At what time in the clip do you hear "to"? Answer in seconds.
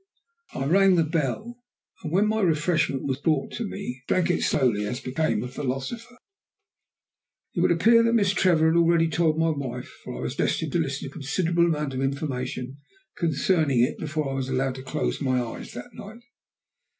3.51-3.67, 10.71-10.79, 11.07-11.11, 14.73-14.81